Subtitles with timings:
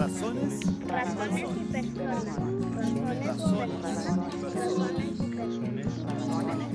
[0.00, 0.60] Razones.
[0.86, 2.36] Razones y personas.
[2.74, 3.84] Razones.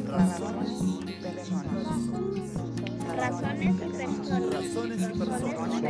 [0.07, 1.65] Razones y personas.
[4.53, 5.81] Razones y personas.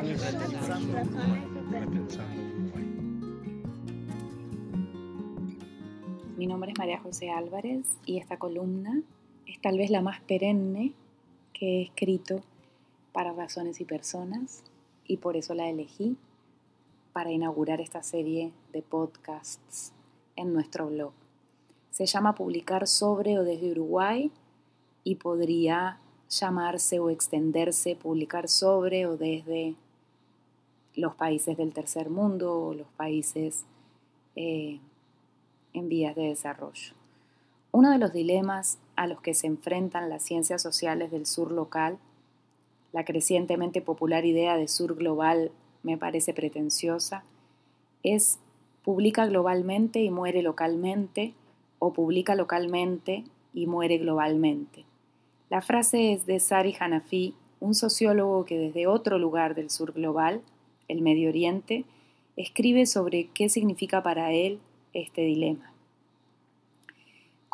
[6.37, 9.01] Mi nombre es María José Álvarez y esta columna
[9.47, 10.93] es tal vez la más perenne
[11.53, 12.41] que he escrito
[13.11, 14.63] para Razones y Personas
[15.05, 16.17] y por eso la elegí
[17.13, 19.93] para inaugurar esta serie de podcasts
[20.35, 21.13] en nuestro blog.
[21.91, 24.31] Se llama Publicar sobre o desde Uruguay
[25.03, 25.99] y podría
[26.29, 29.75] llamarse o extenderse Publicar sobre o desde
[30.95, 33.63] los países del tercer mundo o los países
[34.35, 34.79] eh,
[35.73, 36.93] en vías de desarrollo.
[37.71, 41.97] Uno de los dilemas a los que se enfrentan las ciencias sociales del sur local,
[42.91, 45.51] la crecientemente popular idea de sur global
[45.83, 47.23] me parece pretenciosa,
[48.03, 48.39] es
[48.83, 51.33] publica globalmente y muere localmente
[51.79, 53.23] o publica localmente
[53.53, 54.85] y muere globalmente.
[55.49, 60.41] La frase es de Sari Hanafi, un sociólogo que desde otro lugar del sur global,
[60.87, 61.85] el Medio Oriente,
[62.35, 64.59] escribe sobre qué significa para él
[64.93, 65.74] este dilema.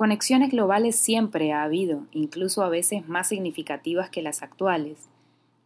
[0.02, 4.98] Conexiones globales siempre ha habido, incluso a veces más significativas que las actuales.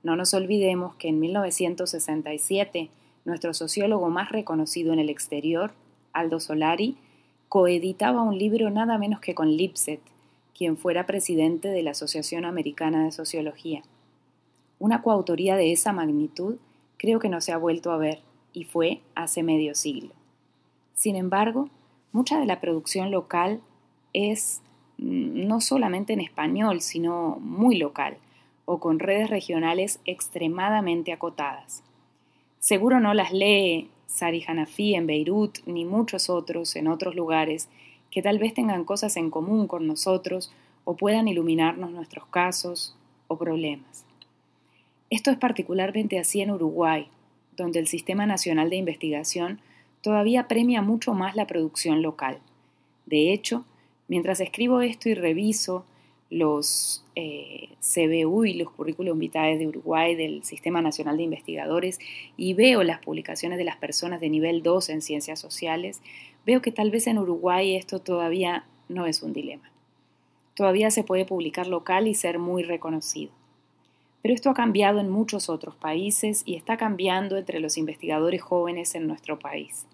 [0.04, 2.90] No nos olvidemos que en 1967
[3.24, 5.72] nuestro sociólogo más reconocido en el exterior,
[6.12, 6.98] Aldo Solari,
[7.48, 10.02] coeditaba un libro nada menos que con Lipset,
[10.54, 13.84] quien fuera presidente de la Asociación Americana de Sociología.
[14.80, 16.58] Una coautoría de esa magnitud
[16.98, 18.20] creo que no se ha vuelto a ver,
[18.52, 20.14] y fue hace medio siglo.
[20.94, 21.70] Sin embargo,
[22.12, 23.62] mucha de la producción local
[24.16, 24.62] es
[24.98, 28.18] mm, no solamente en español, sino muy local,
[28.66, 31.84] o con redes regionales extremadamente acotadas.
[32.60, 37.70] Seguro no las lee Sari Hanafi en Beirut, ni muchos otros en otros lugares
[38.10, 40.52] que tal vez tengan cosas en común con nosotros
[40.86, 42.96] o puedan iluminarnos nuestros casos
[43.28, 44.06] o problemas.
[45.10, 47.08] Esto es particularmente así en Uruguay,
[47.58, 49.60] donde el Sistema Nacional de Investigación
[50.02, 52.40] todavía premia mucho más la producción local.
[53.06, 53.66] De hecho,
[54.08, 55.86] mientras escribo esto y reviso
[56.30, 62.00] los eh, CBU y los currículum vitae de Uruguay del Sistema Nacional de Investigadores
[62.36, 66.02] y veo las publicaciones de las personas de nivel 2 en ciencias sociales,
[66.46, 69.72] veo que tal vez en Uruguay esto todavía no es un dilema.
[70.56, 73.32] Todavía se puede publicar local y ser muy reconocido.
[74.22, 78.96] Pero esto ha cambiado en muchos otros países y está cambiando entre los investigadores jóvenes
[78.96, 79.86] en nuestro país.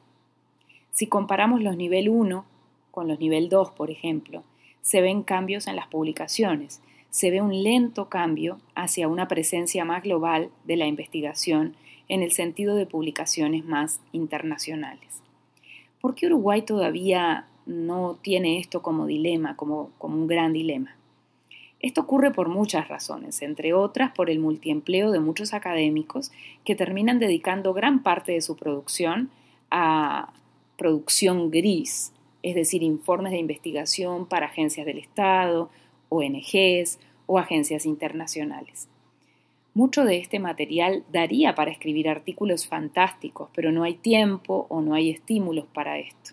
[0.91, 2.45] Si comparamos los nivel 1
[2.91, 4.43] con los nivel 2, por ejemplo,
[4.81, 10.03] se ven cambios en las publicaciones, se ve un lento cambio hacia una presencia más
[10.03, 11.75] global de la investigación
[12.07, 15.21] en el sentido de publicaciones más internacionales.
[15.99, 20.95] ¿Por qué Uruguay todavía no tiene esto como dilema, como, como un gran dilema?
[21.79, 26.31] Esto ocurre por muchas razones, entre otras por el multiempleo de muchos académicos
[26.63, 29.29] que terminan dedicando gran parte de su producción
[29.71, 30.31] a
[30.77, 32.13] producción gris,
[32.43, 35.69] es decir, informes de investigación para agencias del Estado,
[36.09, 38.87] ONGs o agencias internacionales.
[39.73, 44.93] Mucho de este material daría para escribir artículos fantásticos, pero no hay tiempo o no
[44.93, 46.31] hay estímulos para esto.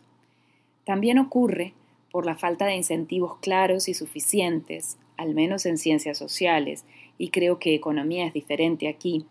[0.85, 1.73] También ocurre
[2.11, 6.85] por la falta de incentivos claros y suficientes, al menos en ciencias sociales,
[7.17, 9.25] y creo que economía es diferente aquí,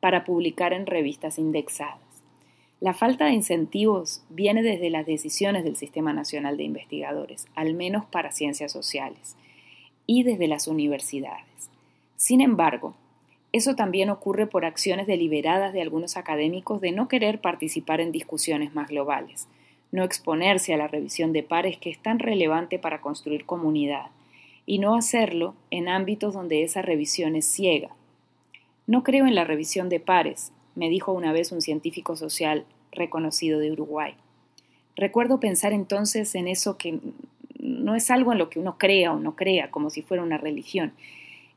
[0.00, 2.05] para publicar en revistas indexadas.
[2.78, 8.04] La falta de incentivos viene desde las decisiones del Sistema Nacional de Investigadores, al menos
[8.04, 9.34] para ciencias sociales,
[10.06, 11.70] y desde las universidades.
[12.16, 12.94] Sin embargo,
[13.52, 18.74] eso también ocurre por acciones deliberadas de algunos académicos de no querer participar en discusiones
[18.74, 19.48] más globales,
[19.90, 24.10] no exponerse a la revisión de pares que es tan relevante para construir comunidad,
[24.66, 27.88] y no hacerlo en ámbitos donde esa revisión es ciega.
[28.86, 33.58] No creo en la revisión de pares, me dijo una vez un científico social reconocido
[33.58, 34.14] de Uruguay.
[34.94, 37.00] Recuerdo pensar entonces en eso que
[37.58, 40.38] no es algo en lo que uno crea o no crea, como si fuera una
[40.38, 40.92] religión.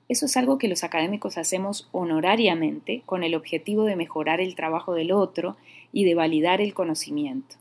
[0.07, 4.95] Eso es algo que los académicos hacemos honorariamente con el objetivo de mejorar el trabajo
[4.95, 5.55] del otro
[5.93, 7.57] y de validar el conocimiento.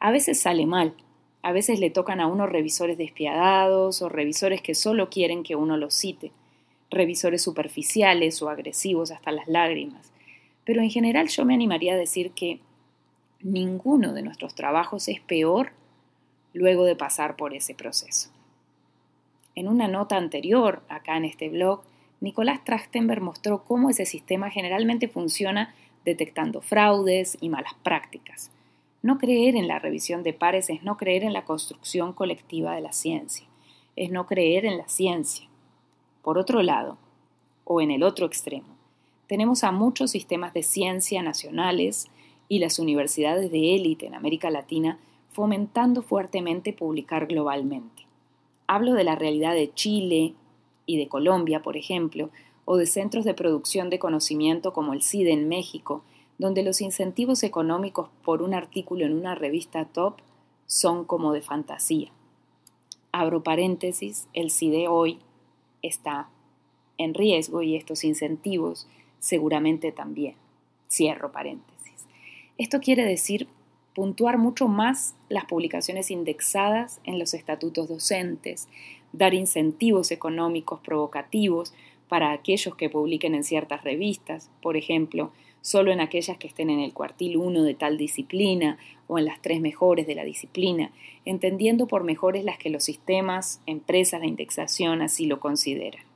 [0.00, 0.94] A veces sale mal,
[1.42, 5.76] a veces le tocan a uno revisores despiadados o revisores que solo quieren que uno
[5.76, 6.32] los cite,
[6.90, 10.13] revisores superficiales o agresivos hasta las lágrimas
[10.64, 12.60] pero en general yo me animaría a decir que
[13.40, 15.72] ninguno de nuestros trabajos es peor
[16.52, 18.30] luego de pasar por ese proceso.
[19.54, 21.82] En una nota anterior, acá en este blog,
[22.20, 25.74] Nicolás Trachtenberg mostró cómo ese sistema generalmente funciona
[26.04, 28.50] detectando fraudes y malas prácticas.
[29.02, 32.80] No creer en la revisión de pares es no creer en la construcción colectiva de
[32.80, 33.46] la ciencia,
[33.96, 35.48] es no creer en la ciencia.
[36.22, 36.96] Por otro lado,
[37.64, 38.73] o en el otro extremo,
[39.28, 42.08] tenemos a muchos sistemas de ciencia nacionales
[42.48, 44.98] y las universidades de élite en América Latina
[45.30, 48.06] fomentando fuertemente publicar globalmente.
[48.66, 50.34] Hablo de la realidad de Chile
[50.86, 52.30] y de Colombia, por ejemplo,
[52.64, 56.02] o de centros de producción de conocimiento como el CIDE en México,
[56.38, 60.16] donde los incentivos económicos por un artículo en una revista top
[60.66, 62.10] son como de fantasía.
[63.12, 65.18] Abro paréntesis, el CIDE hoy
[65.82, 66.28] está
[66.98, 68.86] en riesgo y estos incentivos
[69.24, 70.34] seguramente también.
[70.86, 72.06] Cierro paréntesis.
[72.58, 73.48] Esto quiere decir
[73.94, 78.68] puntuar mucho más las publicaciones indexadas en los estatutos docentes,
[79.14, 81.72] dar incentivos económicos provocativos
[82.06, 85.32] para aquellos que publiquen en ciertas revistas, por ejemplo,
[85.62, 88.76] solo en aquellas que estén en el cuartil 1 de tal disciplina
[89.06, 90.92] o en las tres mejores de la disciplina,
[91.24, 96.13] entendiendo por mejores las que los sistemas, empresas de indexación así lo consideran.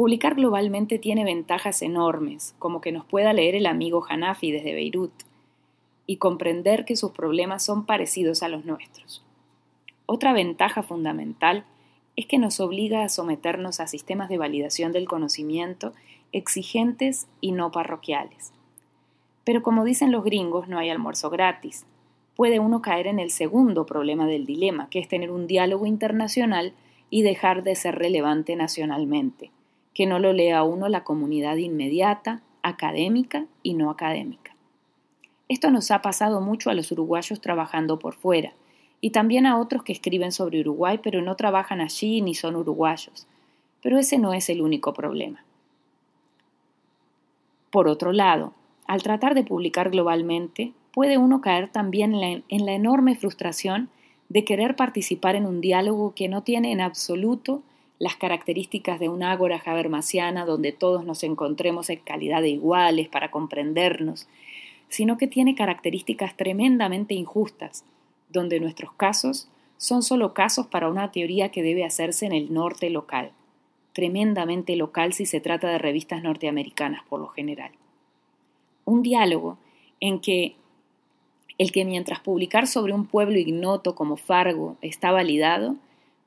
[0.00, 5.12] Publicar globalmente tiene ventajas enormes, como que nos pueda leer el amigo Hanafi desde Beirut
[6.06, 9.22] y comprender que sus problemas son parecidos a los nuestros.
[10.06, 11.66] Otra ventaja fundamental
[12.16, 15.92] es que nos obliga a someternos a sistemas de validación del conocimiento
[16.32, 18.54] exigentes y no parroquiales.
[19.44, 21.84] Pero como dicen los gringos, no hay almuerzo gratis.
[22.36, 26.72] Puede uno caer en el segundo problema del dilema, que es tener un diálogo internacional
[27.10, 29.50] y dejar de ser relevante nacionalmente,
[29.94, 34.54] que no lo lea uno la comunidad inmediata, académica y no académica.
[35.48, 38.52] Esto nos ha pasado mucho a los uruguayos trabajando por fuera,
[39.00, 43.26] y también a otros que escriben sobre Uruguay pero no trabajan allí ni son uruguayos.
[43.82, 45.42] Pero ese no es el único problema.
[47.70, 48.52] Por otro lado,
[48.86, 53.88] al tratar de publicar globalmente, puede uno caer también en la, enorme frustración
[54.28, 57.62] de querer participar en un diálogo que no tiene en absoluto
[58.00, 63.30] las características de una ágora habermasiana donde todos nos encontremos en calidad de iguales para
[63.30, 64.26] comprendernos,
[64.88, 67.84] sino que tiene características tremendamente injustas,
[68.28, 72.90] donde nuestros casos son solo casos para una teoría que debe hacerse en el norte
[72.90, 73.30] local
[73.92, 77.72] tremendamente local si se trata de revistas norteamericanas por lo general.
[78.84, 79.58] Un diálogo
[80.00, 80.56] en que
[81.58, 85.76] el que mientras publicar sobre un pueblo ignoto como Fargo está validado,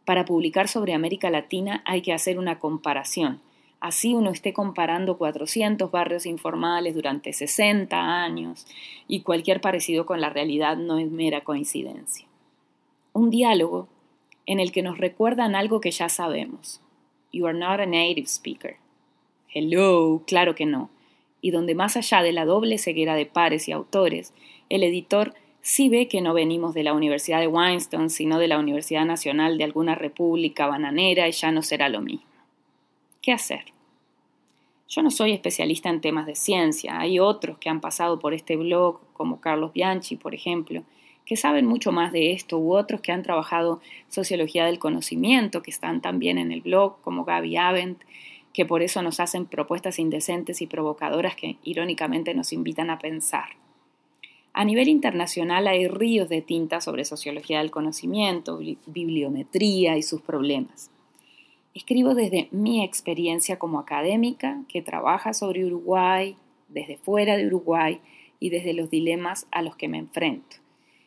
[0.05, 3.39] para publicar sobre América Latina hay que hacer una comparación.
[3.79, 8.65] Así uno esté comparando 400 barrios informales durante 60 años
[9.07, 12.25] y cualquier parecido con la realidad no es mera coincidencia.
[13.11, 13.87] Un diálogo
[14.45, 16.81] en el que nos recuerdan algo que ya sabemos,
[17.33, 18.77] You are not a native speaker.
[19.49, 20.89] Hello, claro que no.
[21.41, 24.33] Y donde más allá de la doble ceguera de pares y autores,
[24.69, 25.33] el editor
[25.63, 29.57] sí ve que no venimos de la Universidad de Weinstein, sino de la Universidad Nacional
[29.57, 32.27] de alguna república bananera y ya no será lo mismo.
[33.21, 33.63] ¿Qué hacer?
[34.89, 38.57] Yo no soy especialista en temas de ciencia, hay otros que han pasado por este
[38.57, 40.83] blog, como Carlos Bianchi, por ejemplo,
[41.25, 45.71] que saben mucho más de esto u otros que han trabajado sociología del conocimiento, que
[45.71, 48.03] están también en el blog, como Gaby Avent,
[48.51, 53.55] que por eso nos hacen propuestas indecentes y provocadoras que irónicamente nos invitan a pensar.
[54.53, 60.91] A nivel internacional hay ríos de tinta sobre sociología del conocimiento, bibliometría y sus problemas.
[61.73, 66.37] Escribo desde mi experiencia como académica que trabaja sobre Uruguay,
[66.69, 67.99] desde fuera de Uruguay
[68.39, 70.57] y desde los dilemas a los que me enfrento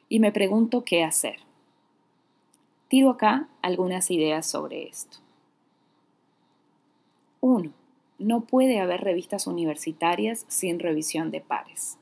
[0.08, 1.36] y me pregunto qué hacer.
[2.88, 5.18] Tiro acá algunas ideas sobre esto.
[7.40, 7.72] 1.
[8.18, 11.98] No puede haber revistas universitarias sin revisión de pares.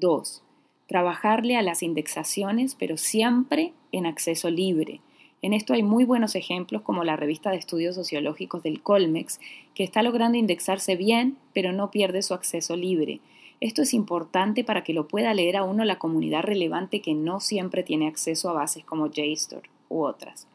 [0.00, 0.42] 2.
[0.88, 5.00] Trabajarle a las indexaciones, pero siempre en acceso libre.
[5.42, 9.40] En esto hay muy buenos ejemplos como la revista de estudios sociológicos del Colmex,
[9.74, 13.20] que está logrando indexarse bien, pero no pierde su acceso libre.
[13.60, 17.40] Esto es importante para que lo pueda leer a uno la comunidad relevante que no
[17.40, 20.46] siempre tiene acceso a bases como JSTOR u otras.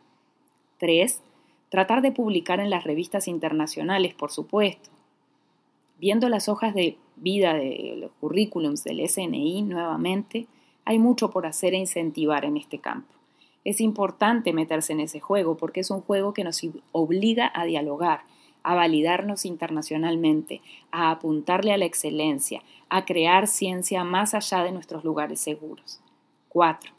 [0.80, 1.22] 3.
[1.70, 4.90] Tratar de publicar en las revistas internacionales, por supuesto.
[5.98, 10.48] Viendo las hojas de vida de los currículums del SNI nuevamente,
[10.84, 13.14] hay mucho por hacer e incentivar en este campo.
[13.64, 16.62] Es importante meterse en ese juego porque es un juego que nos
[16.92, 18.22] obliga a dialogar,
[18.62, 20.62] a validarnos internacionalmente,
[20.92, 26.00] a apuntarle a la excelencia, a crear ciencia más allá de nuestros lugares seguros.
[26.50, 26.92] 4.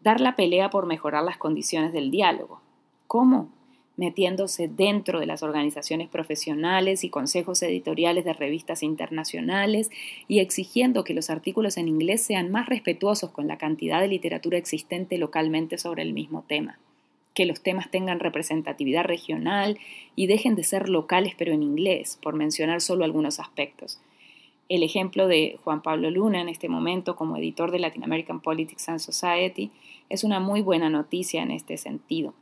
[0.00, 2.60] Dar la pelea por mejorar las condiciones del diálogo.
[3.06, 3.48] ¿Cómo?
[3.96, 9.90] Metiéndose dentro de las organizaciones profesionales y consejos editoriales de revistas internacionales
[10.28, 14.58] y exigiendo que los artículos en inglés sean más respetuosos con la cantidad de literatura
[14.58, 16.78] existente localmente sobre el mismo tema,
[17.34, 19.78] que los temas tengan representatividad regional
[20.14, 23.98] y dejen de ser locales pero en inglés, por mencionar solo algunos aspectos.
[24.68, 28.88] El ejemplo de Juan Pablo Luna en este momento como editor de Latin American Politics
[28.88, 29.70] and Society
[30.08, 32.34] es una muy buena noticia en este sentido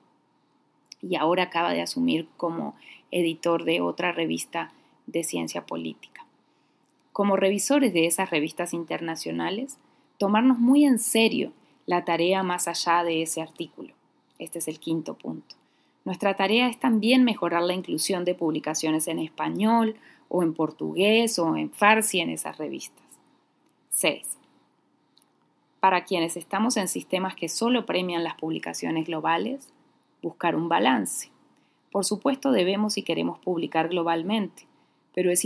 [1.09, 2.75] y ahora acaba de asumir como
[3.11, 4.73] editor de otra revista
[5.07, 6.25] de ciencia política.
[7.13, 9.79] Como revisores de esas revistas internacionales,
[10.19, 11.53] tomarnos muy en serio
[11.87, 13.93] la tarea más allá de ese artículo.
[14.39, 15.55] Este es el quinto punto.
[16.05, 19.97] Nuestra tarea es también mejorar la inclusión de publicaciones en español
[20.29, 23.05] o en portugués o en farsi en esas revistas.
[23.91, 24.27] 6.
[25.81, 29.69] Para quienes estamos en sistemas que solo premian las publicaciones globales,
[30.25, 31.31] buscar un balance.
[31.93, 34.67] Por supuesto debemos y queremos publicar globalmente,
[35.15, 35.45] pero es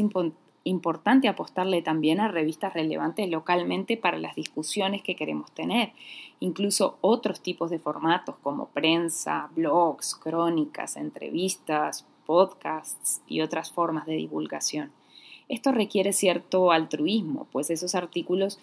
[0.65, 5.93] importante apostarle también a revistas relevantes localmente para las discusiones que queremos tener,
[6.41, 14.15] incluso otros tipos de formatos como prensa, blogs, crónicas, entrevistas, podcasts y otras formas de
[14.15, 14.91] divulgación.
[15.49, 18.59] Esto requiere cierto altruismo, pues esos artículos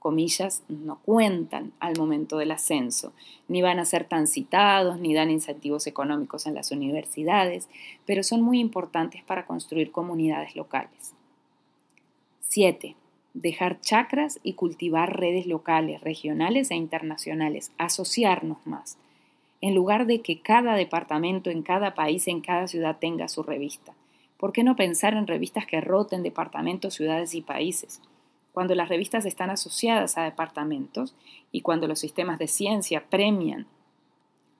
[0.00, 3.12] comillas, no cuentan al momento del ascenso,
[3.46, 7.68] ni van a ser tan citados, ni dan incentivos económicos en las universidades,
[8.06, 11.12] pero son muy importantes para construir comunidades locales.
[12.48, 12.96] 7.
[13.34, 18.96] Dejar chacras y cultivar redes locales, regionales e internacionales, asociarnos más,
[19.60, 23.94] en lugar de que cada departamento en cada país, en cada ciudad tenga su revista.
[24.36, 28.00] ¿Por qué no pensar en revistas que roten departamentos, ciudades y países?
[28.52, 31.14] Cuando las revistas están asociadas a departamentos
[31.52, 33.66] y cuando los sistemas de ciencia premian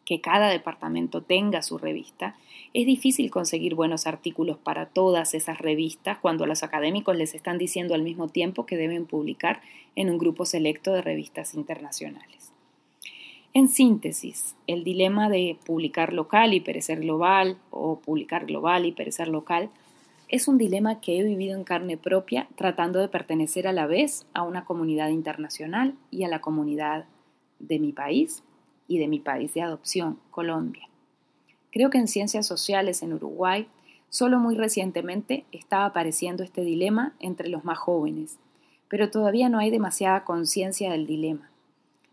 [0.05, 2.37] que cada departamento tenga su revista,
[2.75, 7.95] es difícil conseguir buenos artículos para todas esas revistas cuando los académicos les están diciendo
[7.95, 9.61] al mismo tiempo que deben publicar
[9.95, 12.53] en un grupo selecto de revistas internacionales.
[13.53, 19.29] En síntesis, el dilema de publicar local y perecer global o publicar global y perecer
[19.29, 19.71] local
[20.31, 24.27] es un dilema que he vivido en carne propia tratando de pertenecer a la vez
[24.33, 27.07] a una comunidad internacional y a la comunidad
[27.59, 28.45] de mi país
[28.87, 30.89] y de mi país de adopción, Colombia.
[31.73, 33.67] Creo que en ciencias sociales en Uruguay
[34.09, 38.39] solo muy recientemente estaba apareciendo este dilema entre los más jóvenes,
[38.89, 41.51] pero todavía no hay demasiada conciencia del dilema.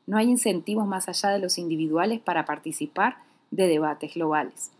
[0.07, 3.17] No hay incentivos más allá de los individuales para participar
[3.51, 4.71] de debates globales.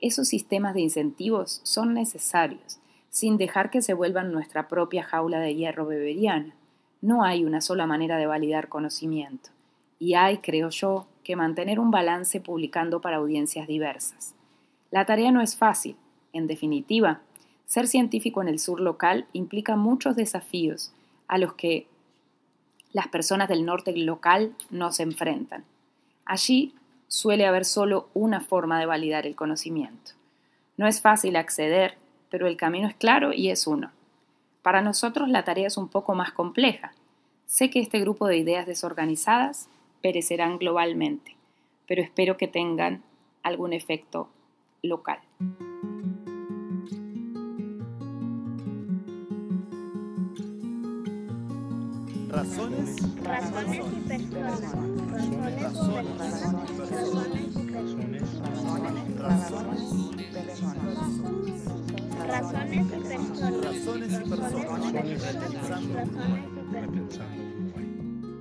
[0.00, 5.54] Esos sistemas de incentivos son necesarios, sin dejar que se vuelvan nuestra propia jaula de
[5.54, 6.54] hierro beberiana.
[7.00, 9.50] No hay una sola manera de validar conocimiento,
[9.98, 14.34] y hay, creo yo, que mantener un balance publicando para audiencias diversas.
[14.90, 15.96] La tarea no es fácil.
[16.32, 17.20] En definitiva,
[17.64, 20.92] ser científico en el sur local implica muchos desafíos
[21.26, 21.86] a los que
[22.92, 25.64] las personas del norte local no se enfrentan.
[26.24, 26.74] Allí
[27.08, 30.12] suele haber solo una forma de validar el conocimiento.
[30.76, 31.96] No es fácil acceder,
[32.30, 33.92] pero el camino es claro y es uno.
[34.62, 36.92] Para nosotros la tarea es un poco más compleja.
[37.46, 39.68] Sé que este grupo de ideas desorganizadas
[40.02, 41.36] perecerán globalmente,
[41.86, 43.02] pero espero que tengan
[43.42, 44.28] algún efecto
[44.82, 45.20] local.
[52.46, 52.96] Razones.
[53.22, 54.60] Razones y personas.
[55.10, 55.50] Razones y
[56.22, 58.22] Razones y personas.
[58.46, 58.94] personas.
[59.26, 60.78] Razones y personas.
[63.64, 64.52] Razones y personas.
[66.86, 67.20] Razones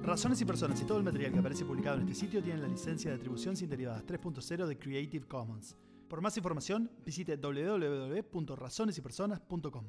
[0.04, 2.68] Razones y personas y todo el material que aparece publicado en este sitio tienen la
[2.68, 5.76] licencia de atribución sin derivadas 3.0 de Creative Commons.
[6.08, 9.86] Por más información, visite www.razonesypersonas.com.